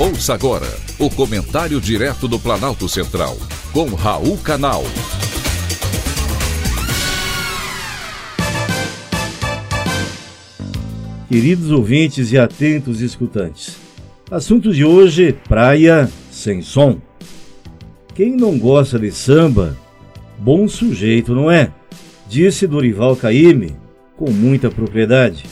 Ouça 0.00 0.32
agora 0.32 0.68
o 0.96 1.10
comentário 1.10 1.80
direto 1.80 2.28
do 2.28 2.38
Planalto 2.38 2.88
Central, 2.88 3.36
com 3.72 3.88
Raul 3.96 4.38
Canal. 4.38 4.84
Queridos 11.28 11.72
ouvintes 11.72 12.30
e 12.30 12.38
atentos 12.38 13.00
escutantes, 13.00 13.76
assunto 14.30 14.72
de 14.72 14.84
hoje: 14.84 15.32
praia 15.48 16.08
sem 16.30 16.62
som. 16.62 17.00
Quem 18.14 18.36
não 18.36 18.56
gosta 18.56 19.00
de 19.00 19.10
samba, 19.10 19.76
bom 20.38 20.68
sujeito 20.68 21.34
não 21.34 21.50
é, 21.50 21.72
disse 22.28 22.68
Dorival 22.68 23.16
Caymmi 23.16 23.74
com 24.16 24.30
muita 24.30 24.70
propriedade. 24.70 25.44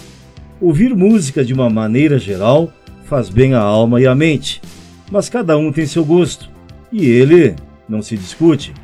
Ouvir 0.61 0.95
música 0.95 1.45
de 1.45 1.53
uma 1.53 1.69
maneira 1.69 2.17
geral 2.17 2.73
faz 3.07 3.29
bem 3.29 3.55
à 3.55 3.61
alma 3.61 4.01
e 4.01 4.07
à 4.07 4.15
mente, 4.15 4.61
mas 5.11 5.29
cada 5.29 5.57
um 5.57 5.73
tem 5.73 5.87
seu 5.87 6.05
gosto, 6.05 6.51
e 6.93 7.07
ele 7.07 7.55
não 7.89 8.03
se 8.03 8.17
discute. 8.17 8.75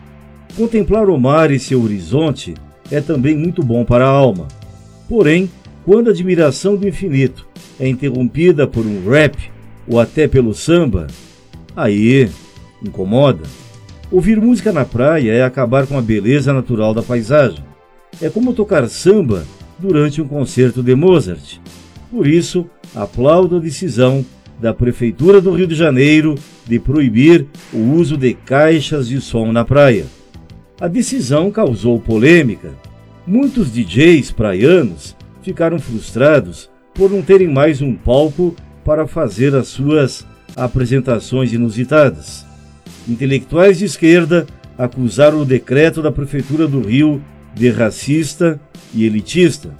Contemplar 0.56 1.08
o 1.08 1.18
mar 1.18 1.50
e 1.50 1.58
seu 1.58 1.82
horizonte 1.82 2.54
é 2.90 3.00
também 3.00 3.36
muito 3.36 3.62
bom 3.62 3.84
para 3.84 4.06
a 4.06 4.10
alma. 4.10 4.48
Porém, 5.08 5.50
quando 5.84 6.08
a 6.08 6.10
admiração 6.10 6.76
do 6.76 6.86
infinito 6.86 7.46
é 7.80 7.88
interrompida 7.88 8.66
por 8.66 8.86
um 8.86 9.08
rap 9.08 9.36
ou 9.88 9.98
até 9.98 10.28
pelo 10.28 10.54
samba, 10.54 11.08
aí 11.74 12.30
incomoda. 12.82 13.44
Ouvir 14.10 14.40
música 14.40 14.70
na 14.72 14.84
praia 14.84 15.32
é 15.32 15.42
acabar 15.42 15.86
com 15.86 15.96
a 15.96 16.02
beleza 16.02 16.52
natural 16.52 16.92
da 16.92 17.02
paisagem. 17.02 17.64
É 18.20 18.28
como 18.28 18.52
tocar 18.52 18.86
samba 18.88 19.44
durante 19.78 20.20
um 20.20 20.28
concerto 20.28 20.82
de 20.82 20.94
Mozart. 20.94 21.58
Por 22.10 22.26
isso, 22.26 22.66
aplaudo 22.94 23.56
a 23.56 23.60
decisão 23.60 24.24
da 24.60 24.72
Prefeitura 24.72 25.40
do 25.40 25.52
Rio 25.52 25.66
de 25.66 25.74
Janeiro 25.74 26.36
de 26.66 26.78
proibir 26.78 27.46
o 27.72 27.78
uso 27.78 28.16
de 28.16 28.34
caixas 28.34 29.08
de 29.08 29.20
som 29.20 29.50
na 29.50 29.64
praia. 29.64 30.06
A 30.80 30.88
decisão 30.88 31.50
causou 31.50 31.98
polêmica. 32.00 32.72
Muitos 33.26 33.72
DJs 33.72 34.30
praianos 34.32 35.16
ficaram 35.42 35.78
frustrados 35.78 36.70
por 36.94 37.10
não 37.10 37.22
terem 37.22 37.48
mais 37.48 37.80
um 37.80 37.94
palco 37.94 38.54
para 38.84 39.06
fazer 39.06 39.54
as 39.54 39.68
suas 39.68 40.26
apresentações 40.56 41.52
inusitadas. 41.52 42.44
Intelectuais 43.08 43.78
de 43.78 43.84
esquerda 43.84 44.46
acusaram 44.76 45.40
o 45.40 45.44
decreto 45.44 46.02
da 46.02 46.12
Prefeitura 46.12 46.66
do 46.66 46.80
Rio 46.80 47.22
de 47.54 47.70
racista 47.70 48.60
e 48.94 49.04
elitista. 49.04 49.74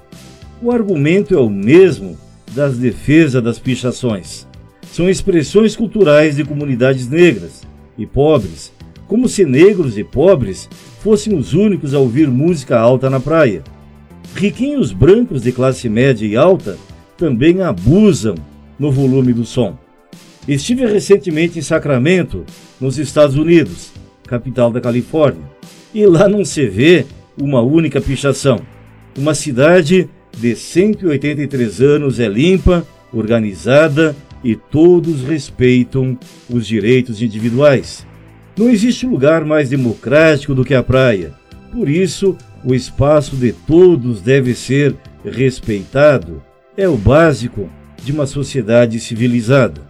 O 0.60 0.70
argumento 0.70 1.34
é 1.34 1.38
o 1.38 1.50
mesmo 1.50 2.16
das 2.54 2.76
defesas 2.78 3.42
das 3.42 3.58
pichações. 3.58 4.46
São 4.92 5.08
expressões 5.08 5.74
culturais 5.74 6.36
de 6.36 6.44
comunidades 6.44 7.08
negras 7.08 7.62
e 7.96 8.06
pobres, 8.06 8.72
como 9.06 9.28
se 9.28 9.44
negros 9.44 9.96
e 9.98 10.04
pobres 10.04 10.68
fossem 11.00 11.36
os 11.36 11.54
únicos 11.54 11.94
a 11.94 11.98
ouvir 11.98 12.28
música 12.28 12.78
alta 12.78 13.10
na 13.10 13.18
praia. 13.18 13.62
Riquinhos 14.34 14.92
brancos 14.92 15.42
de 15.42 15.52
classe 15.52 15.88
média 15.88 16.26
e 16.26 16.36
alta 16.36 16.78
também 17.16 17.62
abusam 17.62 18.34
no 18.78 18.90
volume 18.90 19.32
do 19.32 19.44
som. 19.44 19.76
Estive 20.46 20.86
recentemente 20.86 21.58
em 21.58 21.62
Sacramento, 21.62 22.44
nos 22.80 22.98
Estados 22.98 23.36
Unidos, 23.36 23.92
capital 24.26 24.70
da 24.70 24.80
Califórnia, 24.80 25.44
e 25.94 26.04
lá 26.06 26.28
não 26.28 26.44
se 26.44 26.66
vê 26.66 27.06
uma 27.40 27.60
única 27.60 28.00
pichação. 28.00 28.60
Uma 29.16 29.34
cidade 29.34 30.08
de 30.36 30.56
183 30.56 31.80
anos 31.80 32.18
é 32.18 32.28
limpa, 32.28 32.86
organizada 33.12 34.16
e 34.42 34.56
todos 34.56 35.22
respeitam 35.22 36.18
os 36.50 36.66
direitos 36.66 37.22
individuais. 37.22 38.06
Não 38.56 38.68
existe 38.68 39.06
lugar 39.06 39.44
mais 39.44 39.70
democrático 39.70 40.54
do 40.54 40.64
que 40.64 40.74
a 40.74 40.82
praia. 40.82 41.32
Por 41.72 41.88
isso, 41.88 42.36
o 42.64 42.74
espaço 42.74 43.36
de 43.36 43.52
todos 43.52 44.20
deve 44.20 44.54
ser 44.54 44.94
respeitado. 45.24 46.42
É 46.76 46.88
o 46.88 46.96
básico 46.96 47.68
de 48.02 48.12
uma 48.12 48.26
sociedade 48.26 48.98
civilizada. 49.00 49.80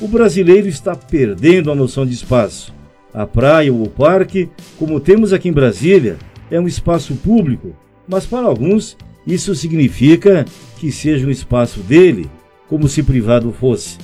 O 0.00 0.06
brasileiro 0.06 0.68
está 0.68 0.94
perdendo 0.94 1.70
a 1.70 1.74
noção 1.74 2.04
de 2.04 2.12
espaço. 2.12 2.74
A 3.14 3.26
praia 3.26 3.72
ou 3.72 3.82
o 3.82 3.88
parque, 3.88 4.48
como 4.78 5.00
temos 5.00 5.32
aqui 5.32 5.48
em 5.48 5.52
Brasília, 5.52 6.18
é 6.50 6.60
um 6.60 6.66
espaço 6.66 7.14
público, 7.16 7.74
mas 8.06 8.26
para 8.26 8.46
alguns 8.46 8.96
isso 9.26 9.54
significa 9.54 10.44
que 10.78 10.92
seja 10.92 11.26
um 11.26 11.30
espaço 11.30 11.80
dele, 11.80 12.30
como 12.68 12.88
se 12.88 13.02
privado 13.02 13.52
fosse. 13.52 13.98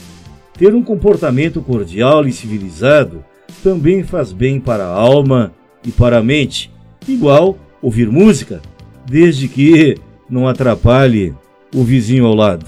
Ter 0.59 0.75
um 0.75 0.83
comportamento 0.83 1.61
cordial 1.61 2.27
e 2.27 2.33
civilizado 2.33 3.25
também 3.63 4.03
faz 4.03 4.33
bem 4.33 4.59
para 4.59 4.85
a 4.85 4.95
alma 4.95 5.53
e 5.85 5.93
para 5.93 6.19
a 6.19 6.23
mente, 6.23 6.73
igual 7.07 7.57
ouvir 7.81 8.11
música, 8.11 8.61
desde 9.07 9.47
que 9.47 9.97
não 10.29 10.49
atrapalhe 10.49 11.35
o 11.75 11.85
vizinho 11.85 12.27
ao 12.27 12.35
lado. 12.35 12.67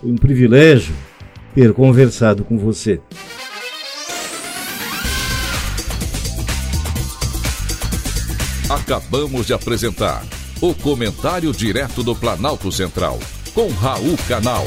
Foi 0.00 0.10
um 0.10 0.16
privilégio 0.16 0.94
ter 1.54 1.72
conversado 1.72 2.44
com 2.44 2.56
você. 2.56 3.00
Acabamos 8.68 9.46
de 9.46 9.52
apresentar 9.52 10.22
o 10.60 10.74
Comentário 10.74 11.52
Direto 11.52 12.02
do 12.02 12.14
Planalto 12.14 12.70
Central, 12.70 13.18
com 13.54 13.68
Raul 13.68 14.16
Canal. 14.28 14.64